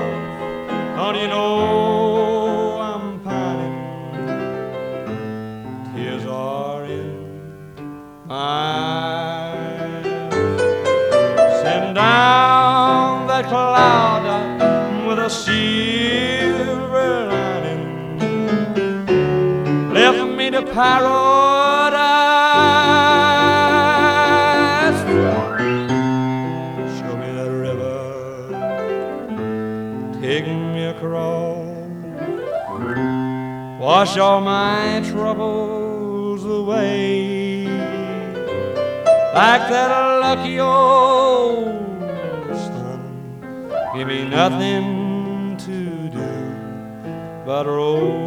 don't 0.95 1.17
you 1.21 1.27
know 1.27 2.79
I'm 2.79 3.19
pining? 3.19 3.77
Tears 5.93 6.25
are 6.25 6.85
in 6.85 7.19
my 8.25 9.16
paradise. 20.77 21.97
Show 26.97 27.13
me 27.17 27.29
that 27.37 27.51
river, 27.65 27.99
take 30.21 30.45
me 30.45 30.83
across, 30.85 31.65
wash 33.81 34.17
all 34.19 34.41
my 34.41 35.01
troubles 35.09 36.45
away, 36.45 37.65
like 39.33 39.63
that 39.73 39.89
lucky 40.21 40.59
old 40.59 41.65
sun. 42.65 43.01
Give 43.95 44.07
me 44.07 44.29
nothing 44.29 45.57
to 45.57 46.09
do 46.09 46.29
but 47.47 47.65
roll 47.65 48.26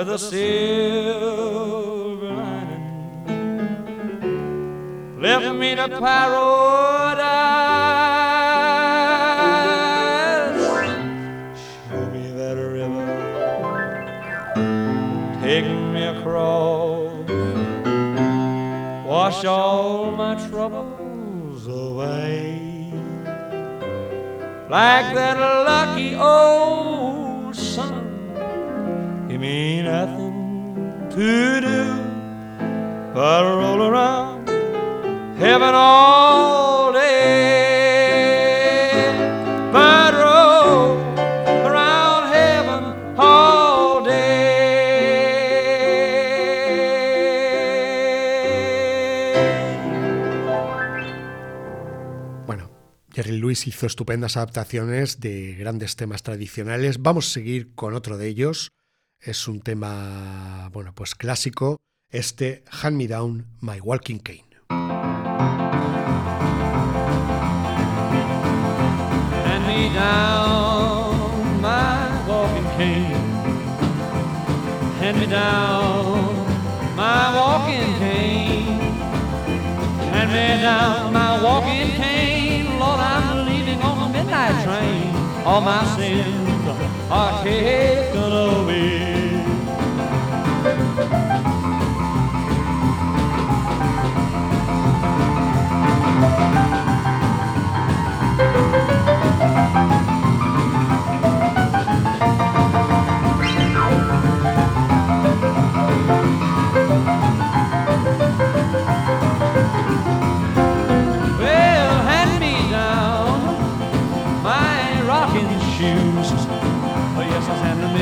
with 0.00 0.08
a 0.08 0.18
silver 0.18 1.92
lining. 2.32 3.20
Lift 5.20 5.54
me 5.56 5.74
to 5.74 5.88
paradise. 5.88 6.40
Show 11.90 12.02
me 12.14 12.24
that 12.38 12.56
river. 12.56 13.08
Take 15.42 15.66
me 15.66 16.02
across. 16.06 17.28
Wash 19.06 19.44
all 19.44 20.12
my 20.12 20.34
troubles 20.48 21.66
away. 21.66 22.90
Like 24.70 25.14
that 25.14 25.36
lucky 25.38 26.14
old 26.14 26.79
heaven 35.38 35.74
all 35.74 36.94
day. 36.94 37.10
Bueno, 52.46 52.70
Jerry 53.12 53.32
Lewis 53.38 53.66
hizo 53.66 53.86
estupendas 53.86 54.38
adaptaciones 54.38 55.20
de 55.20 55.54
grandes 55.56 55.96
temas 55.96 56.22
tradicionales. 56.22 57.02
Vamos 57.02 57.26
a 57.28 57.30
seguir 57.32 57.74
con 57.74 57.92
otro 57.92 58.16
de 58.16 58.28
ellos. 58.28 58.70
Es 59.22 59.48
un 59.48 59.60
tema, 59.60 60.70
bueno, 60.72 60.94
pues 60.94 61.14
clásico. 61.14 61.78
Este, 62.10 62.64
Hand 62.70 62.96
Me 62.96 63.06
Down, 63.06 63.46
My 63.60 63.78
Walking 63.78 64.18
Cane. 64.18 64.46
Hand 69.44 69.66
me 69.66 69.92
down 69.94 71.60
my 71.60 72.26
walking 72.26 72.64
cane. 72.78 73.12
Hand 74.98 75.20
me 75.20 75.26
down 75.26 76.96
my 76.96 77.36
walking 77.36 77.94
cane. 77.98 78.80
Hand 80.12 80.32
me 80.32 80.62
down 80.62 81.12
my 81.12 81.42
walking 81.42 81.90
cane. 81.90 82.78
Lord, 82.78 83.00
I'm 83.00 83.46
leaving 83.46 83.82
on 83.82 83.98
the 84.00 84.18
midnight 84.18 84.64
train. 84.64 85.14
All 85.44 85.60
my 85.60 85.84
sins 85.96 86.49
I 87.12 87.42
hate 87.42 88.12
the 88.12 88.64
way. 88.68 89.19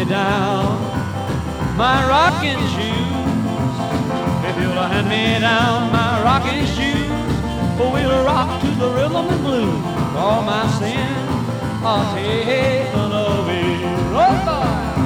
Down 0.09 0.81
my 1.77 2.09
rocking 2.09 2.59
shoes. 2.75 3.75
If 4.49 4.57
you'll 4.61 4.73
hand 4.73 5.09
me 5.09 5.39
down 5.39 5.93
my 5.93 6.23
rocking 6.23 6.65
shoes, 6.65 7.09
we'll 7.79 8.25
rock 8.25 8.61
to 8.63 8.67
the 8.67 8.89
rhythm 8.91 9.29
and 9.29 9.45
blues. 9.45 9.85
All 10.17 10.43
my 10.43 10.67
sins 10.79 11.85
are 11.85 12.15
taken 12.15 13.13
away. 13.13 13.81
Oh, 14.15 14.45
boy. 14.47 14.98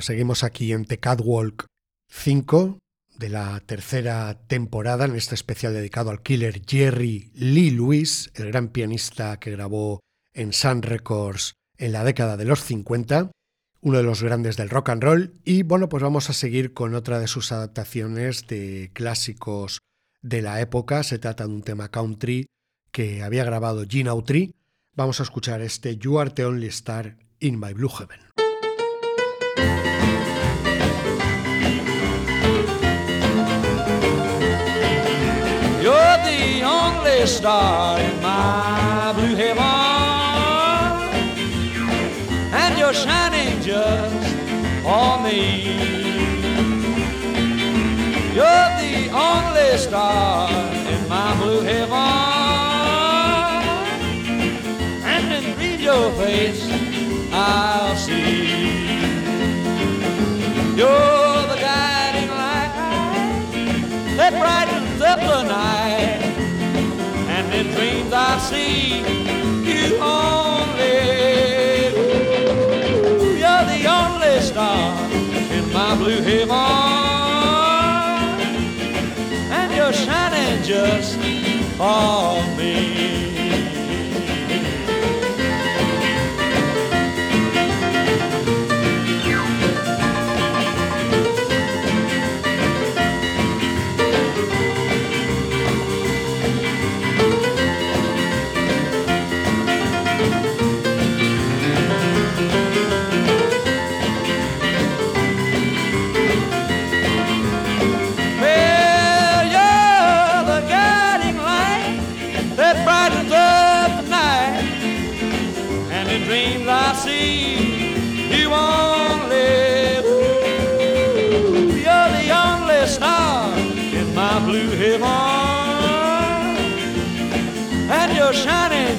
Seguimos 0.00 0.44
aquí 0.44 0.72
en 0.72 0.84
The 0.84 0.98
Catwalk 0.98 1.66
5 2.08 2.78
de 3.18 3.28
la 3.28 3.60
tercera 3.60 4.38
temporada 4.46 5.04
en 5.04 5.14
este 5.14 5.34
especial 5.34 5.72
dedicado 5.72 6.10
al 6.10 6.22
killer 6.22 6.62
Jerry 6.66 7.30
Lee 7.34 7.70
Lewis, 7.70 8.30
el 8.34 8.46
gran 8.46 8.68
pianista 8.68 9.38
que 9.38 9.52
grabó 9.52 10.00
en 10.32 10.52
Sun 10.52 10.82
Records 10.82 11.54
en 11.78 11.92
la 11.92 12.04
década 12.04 12.36
de 12.36 12.44
los 12.44 12.62
50, 12.62 13.30
uno 13.80 13.98
de 13.98 14.04
los 14.04 14.22
grandes 14.22 14.56
del 14.56 14.70
rock 14.70 14.90
and 14.90 15.02
roll. 15.02 15.32
Y 15.44 15.62
bueno, 15.62 15.88
pues 15.88 16.02
vamos 16.02 16.30
a 16.30 16.32
seguir 16.32 16.72
con 16.72 16.94
otra 16.94 17.18
de 17.18 17.28
sus 17.28 17.52
adaptaciones 17.52 18.46
de 18.46 18.90
clásicos 18.92 19.78
de 20.22 20.42
la 20.42 20.60
época. 20.60 21.02
Se 21.02 21.18
trata 21.18 21.46
de 21.46 21.52
un 21.52 21.62
tema 21.62 21.90
country 21.90 22.46
que 22.90 23.22
había 23.22 23.44
grabado 23.44 23.84
Gene 23.88 24.10
Autry. 24.10 24.54
Vamos 24.96 25.20
a 25.20 25.24
escuchar 25.24 25.60
este 25.60 25.96
You 25.96 26.18
Are 26.18 26.30
the 26.30 26.44
Only 26.44 26.68
Star 26.68 27.18
in 27.40 27.58
My 27.58 27.72
Blue 27.72 27.90
Heaven. 27.90 28.43
Only 37.14 37.26
star 37.28 38.00
in 38.00 38.20
my 38.22 39.12
blue 39.14 39.36
heaven, 39.36 39.62
and 42.52 42.76
you're 42.76 42.92
shining 42.92 43.62
just 43.62 44.34
for 44.82 45.22
me. 45.22 45.76
You're 48.34 48.70
the 48.82 49.10
only 49.12 49.78
star 49.78 50.50
in 50.92 51.08
my 51.08 51.36
blue 51.40 51.60
heaven, 51.60 51.94
and 55.04 55.62
in 55.62 55.80
your 55.80 56.10
face, 56.14 56.68
I'll 57.32 57.94
see. 57.96 58.63
See 68.48 68.98
you 69.70 69.96
only. 69.96 71.00
You're 73.40 73.66
the 73.74 73.82
only 74.00 74.40
star 74.40 74.92
in 75.56 75.64
my 75.72 75.96
blue 75.96 76.20
heaven. 76.20 76.50
And 79.58 79.68
you're 79.74 79.92
shining 79.92 80.62
just 80.62 81.16
for 81.78 82.53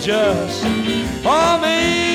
just 0.06 0.64
for 1.24 1.60
me. 1.62 2.06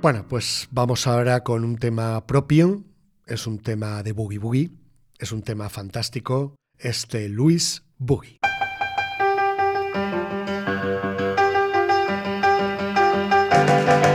Bueno, 0.00 0.26
pues 0.28 0.68
vamos 0.70 1.06
ahora 1.06 1.42
con 1.42 1.64
un 1.64 1.76
tema 1.76 2.24
propio. 2.26 2.84
Es 3.26 3.46
un 3.46 3.58
tema 3.58 4.02
de 4.02 4.12
Boogie 4.12 4.38
Boogie. 4.38 4.70
Es 5.18 5.32
un 5.32 5.42
tema 5.42 5.68
fantástico. 5.70 6.54
Este 6.78 7.28
Luis 7.28 7.82
Boogie. 7.98 8.38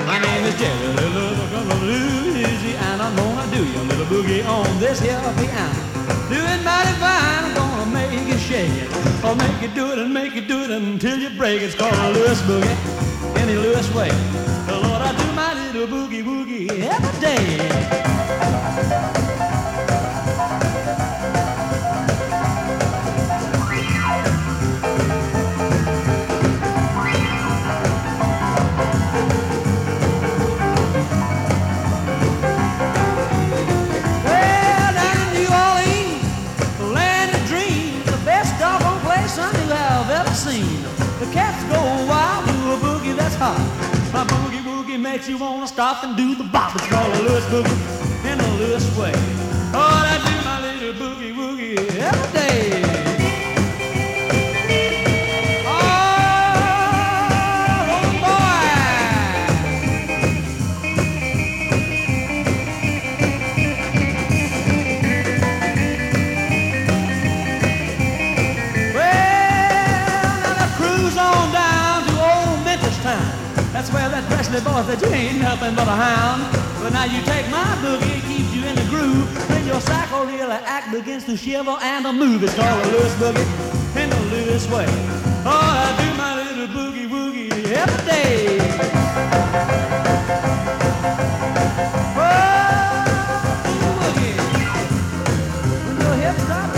My 0.06 0.20
name 0.20 0.48
is 0.48 0.56
Jerry 0.58 0.94
Little 0.96 1.36
from 1.50 1.68
Louisiana. 1.86 3.06
I'm 3.06 3.16
gonna 3.16 3.48
do 3.52 3.66
your 3.66 3.84
little 3.86 4.06
boogie 4.06 4.46
on 4.48 4.80
this 4.80 5.02
here 5.02 5.20
piano. 5.38 5.89
Doing 6.30 6.64
mighty 6.64 6.93
fine, 6.99 7.43
I'm 7.45 7.53
gonna 7.55 7.91
make 7.91 8.28
it 8.28 8.39
shake 8.39 8.72
it. 8.72 8.89
I'll 9.24 9.36
make 9.36 9.62
it 9.64 9.74
do 9.76 9.91
it 9.91 9.99
and 9.99 10.14
make 10.14 10.36
it 10.36 10.47
do 10.47 10.60
it 10.64 10.72
until 10.72 11.18
you 11.18 11.30
break 11.38 11.62
it. 11.62 11.66
It's 11.66 11.76
called 11.76 11.93
a 11.93 12.10
Lewis 12.12 12.41
boogie, 12.41 13.38
any 13.38 13.55
Lewis 13.55 13.93
way. 13.93 14.10
Oh, 14.72 14.82
Lord, 14.84 15.01
I 15.01 15.12
do 15.16 15.32
my 15.34 15.53
little 15.53 15.88
boogie 15.88 16.24
woogie 16.24 16.70
every 16.82 17.20
day. 17.22 19.18
Makes 45.12 45.28
you 45.28 45.39
wanna 45.39 45.68
stop 45.68 46.03
and 46.03 46.16
do 46.16 46.36
the 46.36 46.43
bop. 46.43 46.76
It's 46.76 46.86
called 46.88 47.12
a 47.16 47.22
Lewis 47.24 47.43
boogie 47.45 48.26
in 48.32 48.39
a 48.39 48.55
Lewis 48.57 48.86
way. 48.95 49.12
Oh, 49.74 50.03
I 50.14 50.18
do 50.28 50.36
my 50.45 50.62
little 50.62 50.93
boogie 51.01 51.34
woogie 51.34 51.95
every 51.97 52.32
day. 52.32 53.09
That 74.52 74.64
boy 74.64 74.82
said 74.88 75.02
you 75.02 75.14
ain't 75.14 75.41
nothing 75.41 75.76
but 75.76 75.88
a 75.88 75.91
hound. 75.91 76.41
But 76.82 76.93
now 76.93 77.06
you 77.06 77.22
take 77.24 77.50
my 77.50 77.64
boogie, 77.84 78.18
it 78.18 78.24
keeps 78.26 78.54
you 78.54 78.66
in 78.66 78.76
the 78.76 78.86
groove. 78.89 79.30
Then 79.47 79.66
your 79.68 79.80
cycle 79.82 80.26
really 80.26 80.41
act 80.66 80.91
begins 80.91 81.26
to 81.26 81.38
shiver 81.38 81.78
and 81.82 82.06
to 82.06 82.14
move. 82.14 82.43
It's 82.43 82.56
called 82.56 82.86
a 82.86 82.88
Lewis 82.89 83.14
boogie 83.16 83.45
in 83.95 84.10
the 84.10 84.20
Lewis 84.34 84.68
way. 84.70 84.88
Oh, 85.45 85.54
I 85.54 85.93
do 86.02 86.18
my 86.18 86.36
little 86.41 86.68
boogie 86.68 87.08
woogie 87.08 87.52
every 87.72 88.06
day. 88.10 88.60
Oh, 92.16 92.50
hips 96.18 96.43
start 96.43 96.68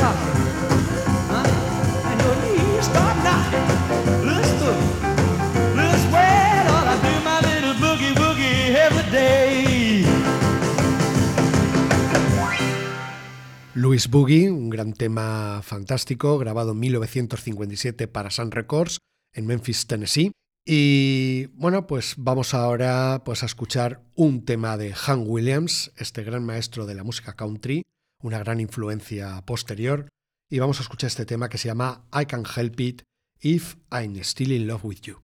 Louis 13.91 14.09
Boogie, 14.09 14.49
un 14.49 14.69
gran 14.69 14.93
tema 14.93 15.59
fantástico, 15.63 16.37
grabado 16.37 16.71
en 16.71 16.79
1957 16.79 18.07
para 18.07 18.31
Sun 18.31 18.51
Records 18.51 18.99
en 19.33 19.45
Memphis, 19.45 19.85
Tennessee. 19.85 20.31
Y 20.65 21.47
bueno, 21.47 21.87
pues 21.87 22.13
vamos 22.17 22.53
ahora 22.53 23.23
pues, 23.25 23.43
a 23.43 23.47
escuchar 23.47 24.01
un 24.15 24.45
tema 24.45 24.77
de 24.77 24.93
Hank 24.93 25.27
Williams, 25.27 25.91
este 25.97 26.23
gran 26.23 26.45
maestro 26.45 26.85
de 26.85 26.95
la 26.95 27.03
música 27.03 27.33
country, 27.33 27.83
una 28.23 28.39
gran 28.39 28.61
influencia 28.61 29.41
posterior. 29.45 30.07
Y 30.49 30.59
vamos 30.59 30.79
a 30.79 30.83
escuchar 30.83 31.09
este 31.09 31.25
tema 31.25 31.49
que 31.49 31.57
se 31.57 31.67
llama 31.67 32.07
I 32.17 32.25
Can 32.27 32.45
Help 32.55 32.79
It 32.79 33.01
If 33.41 33.75
I'm 33.91 34.15
Still 34.21 34.53
in 34.53 34.67
Love 34.67 34.85
with 34.85 35.01
You. 35.01 35.19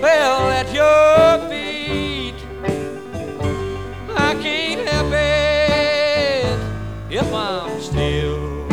Fell 0.00 0.50
at 0.50 0.72
your 0.72 1.48
feet. 1.48 2.34
I 4.16 4.34
can't 4.40 4.88
help 4.88 5.12
it 5.12 6.58
if 7.10 7.32
I'm 7.34 7.80
still 7.80 8.70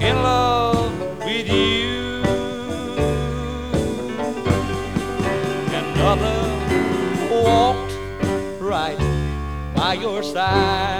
in 0.00 0.16
love 0.22 0.96
with 1.24 1.48
you. 1.48 2.22
Another 5.80 6.38
walked 7.42 7.92
right 8.60 8.98
by 9.74 9.94
your 9.94 10.22
side. 10.22 10.93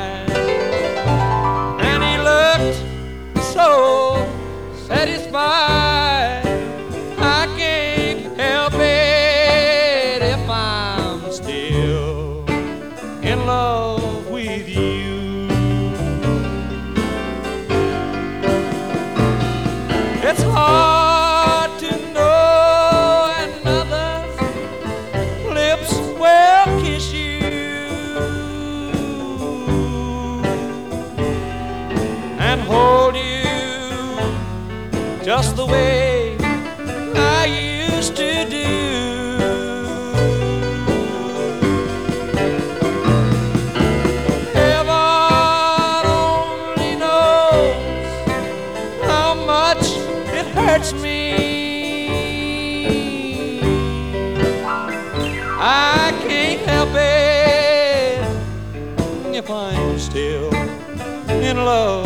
Love 61.64 62.03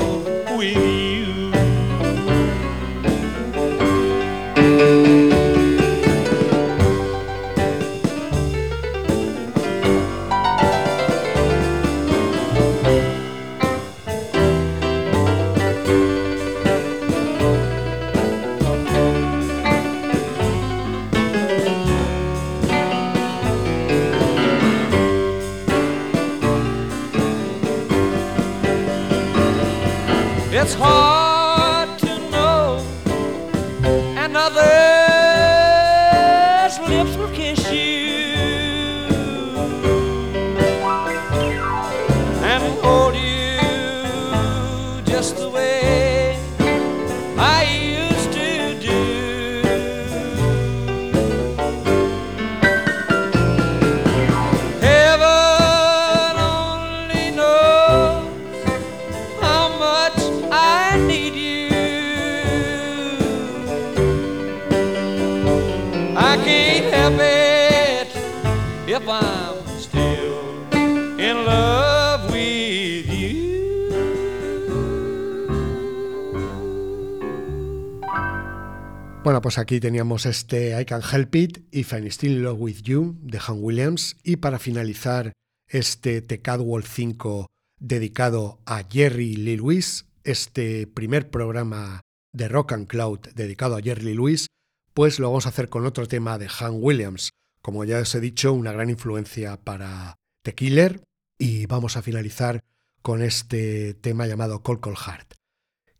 pues 79.48 79.56
aquí 79.56 79.80
teníamos 79.80 80.26
este 80.26 80.78
I 80.78 80.84
Can 80.84 81.00
Help 81.00 81.34
It, 81.34 81.60
If 81.70 81.94
I'm 81.94 82.04
Still 82.08 82.32
in 82.32 82.42
Love 82.42 82.60
With 82.60 82.82
You 82.82 83.16
de 83.22 83.40
Han 83.46 83.64
Williams 83.64 84.18
y 84.22 84.36
para 84.36 84.58
finalizar 84.58 85.32
este 85.66 86.20
The 86.20 86.42
Catwalk 86.42 86.84
5 86.84 87.46
dedicado 87.78 88.60
a 88.66 88.82
Jerry 88.86 89.36
Lee 89.36 89.56
Lewis, 89.56 90.04
este 90.22 90.86
primer 90.86 91.30
programa 91.30 92.02
de 92.34 92.46
Rock 92.48 92.72
and 92.72 92.88
Cloud 92.88 93.20
dedicado 93.34 93.76
a 93.76 93.80
Jerry 93.80 94.02
Lee 94.02 94.16
Lewis, 94.16 94.48
pues 94.92 95.18
lo 95.18 95.28
vamos 95.28 95.46
a 95.46 95.48
hacer 95.48 95.70
con 95.70 95.86
otro 95.86 96.06
tema 96.06 96.36
de 96.36 96.50
Han 96.60 96.74
Williams, 96.82 97.30
como 97.62 97.84
ya 97.84 98.00
os 98.00 98.14
he 98.14 98.20
dicho, 98.20 98.52
una 98.52 98.72
gran 98.72 98.90
influencia 98.90 99.56
para 99.56 100.16
The 100.42 100.54
Killer 100.54 101.02
y 101.38 101.64
vamos 101.64 101.96
a 101.96 102.02
finalizar 102.02 102.60
con 103.00 103.22
este 103.22 103.94
tema 103.94 104.26
llamado 104.26 104.62
Cold 104.62 104.80
Cold 104.80 104.98
Heart. 104.98 105.36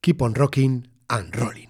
Keep 0.03 0.21
on 0.21 0.35
rocking 0.35 0.91
and 1.09 1.35
rolling. 1.35 1.68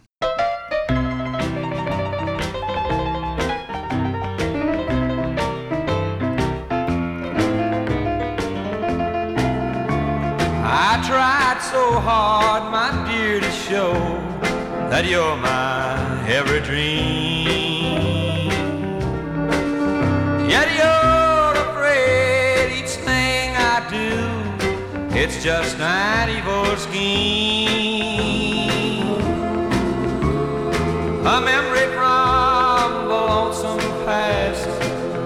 Tried 11.18 11.58
so 11.60 11.84
hard, 11.98 12.70
my 12.70 12.90
dear, 13.10 13.40
to 13.40 13.50
show 13.50 13.92
that 14.88 15.04
you're 15.04 15.36
my 15.38 15.98
every 16.38 16.60
dream. 16.60 18.52
Yet 20.54 20.68
you're 20.78 21.54
afraid 21.66 22.66
each 22.78 22.94
thing 23.08 23.46
I 23.74 23.76
do, 23.98 24.10
it's 25.22 25.42
just 25.42 25.76
an 25.80 26.28
evil 26.36 26.76
scheme. 26.76 27.08
A 31.34 31.40
memory 31.50 31.88
from 31.98 33.08
the 33.10 33.20
lonesome 33.32 33.82
past 34.06 34.68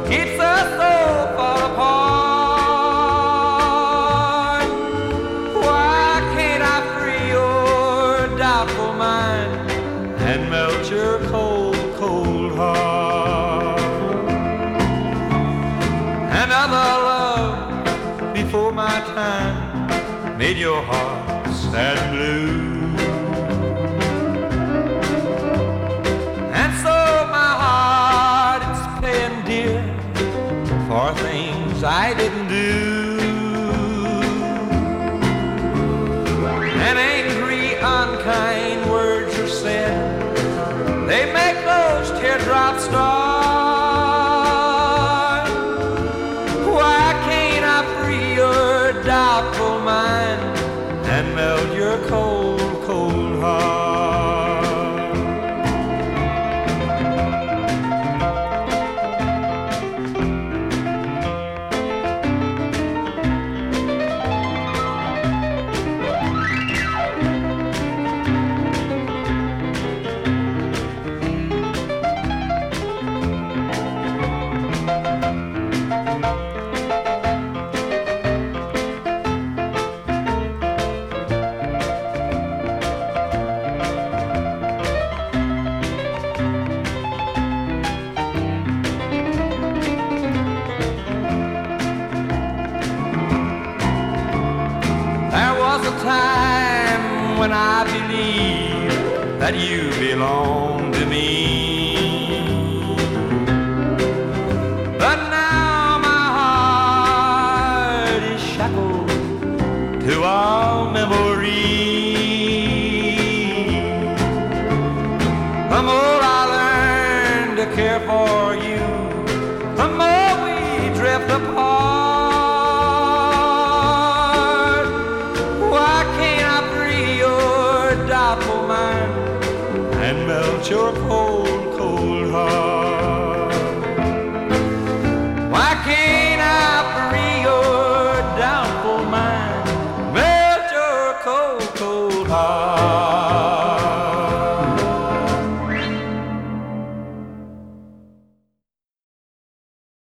keeps 0.08 0.40
us 0.40 0.68
so 0.80 0.92
far 1.36 1.70
apart. 1.70 2.21
Made 20.52 20.60
your 20.60 20.82
heart 20.82 21.48
sad 21.54 21.96
and 21.96 22.10
blue. 22.14 23.02
And 26.52 26.72
so 26.84 26.96
my 27.38 27.52
heart 27.62 28.62
is 28.72 28.80
paying 29.00 29.44
dear 29.46 29.80
for 30.88 31.14
things 31.26 31.82
I 31.82 32.12
didn't 32.14 32.48
do. 32.48 33.18
And 36.86 36.98
angry, 36.98 37.76
unkind 37.76 38.90
words 38.90 39.38
are 39.38 39.48
said. 39.48 39.96
They 41.08 41.32
make 41.32 41.64
those 41.64 42.10
teardrops 42.20 42.84
start. 42.84 43.31